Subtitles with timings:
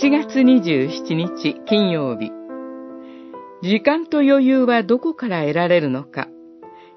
[0.00, 2.32] 7月27日金曜日。
[3.62, 6.28] 時間と余裕はどこから得られるのか。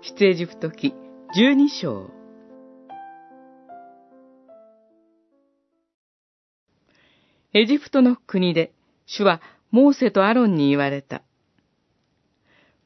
[0.01, 0.93] 出エジプト記
[1.37, 2.09] 12章。
[7.53, 8.71] エジプトの国で
[9.05, 9.41] 主は
[9.71, 11.21] モーセとアロンに言われた。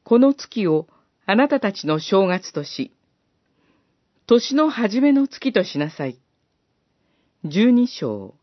[0.02, 0.88] この月を
[1.24, 2.92] あなたたちの正月とし、
[4.26, 6.18] 年の初めの月としなさい。
[7.44, 8.34] 十二章、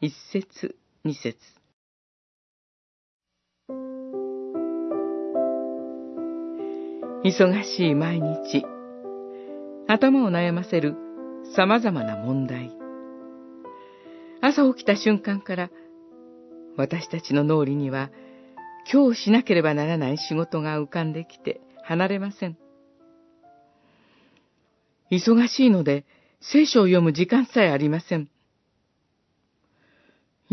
[0.00, 1.36] 一節、二節。
[7.24, 8.64] 忙しい毎日、
[9.88, 10.94] 頭を悩ませる
[11.56, 12.70] 様々な問題。
[14.40, 15.70] 朝起きた瞬間から、
[16.76, 18.12] 私たちの脳裏には、
[18.92, 22.56] 今日しなければならない仕事が浮かんできて離れません。
[25.10, 26.04] 忙しいので
[26.40, 28.31] 聖書を読む時間さえありません。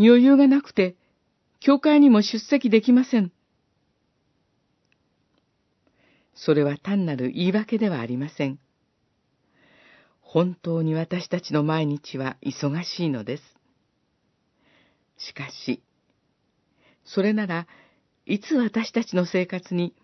[0.02, 0.96] 余裕がなくて、
[1.60, 3.30] 教会にも出席できません。
[6.34, 8.58] それは単なる言い訳ではありません。
[10.22, 13.42] 本当に私たちの毎日は忙しいのです。
[15.18, 15.82] しかし、
[17.04, 17.66] それなら
[18.24, 19.94] いつ私たちの生活に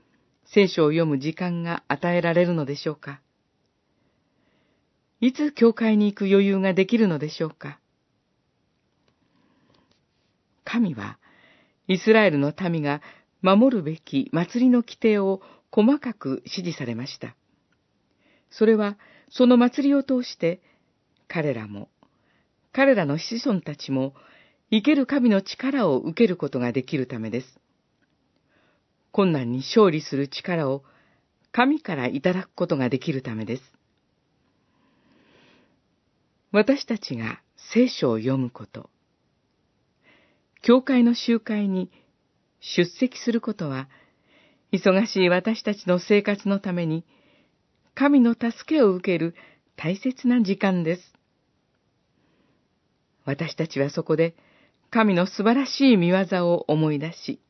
[0.44, 3.22] 聖書を読む時間が与えられるのでしょうか
[5.20, 7.80] いつ教会に行く余裕ができるのでしょうか
[10.66, 11.18] 神は、
[11.88, 13.00] イスラエルの民が
[13.40, 17.36] 守るべき祭りの規定を細かく指示されました。
[18.50, 18.98] それは、
[19.30, 20.60] その祭りを通して、
[21.28, 21.88] 彼らも、
[22.72, 24.14] 彼らの子孫たちも、
[24.70, 27.60] 生ける神の力を受けることができるためです。
[29.12, 30.82] 困難に勝利する力を
[31.52, 33.62] 神からいただくことができるためです。
[36.52, 37.40] 私たちが
[37.72, 38.90] 聖書を読むこと、
[40.66, 41.92] 教会の集会に
[42.58, 43.88] 出席することは、
[44.72, 47.04] 忙しい私たちの生活のために、
[47.94, 49.36] 神の助けを受ける
[49.76, 51.02] 大切な時間です。
[53.24, 54.34] 私たちはそこで、
[54.90, 57.40] 神の素晴らしい見業を思い出し、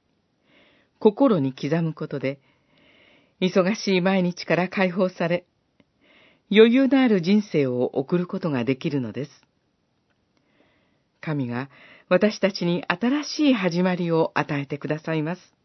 [0.99, 2.39] 心に刻むことで、
[3.41, 5.47] 忙しい毎日から解放され、
[6.53, 9.31] 余裕のある人生を送ることができるのです。
[11.23, 11.71] 神が
[12.09, 15.56] 私たちに新しい始まりを与えてくださいます。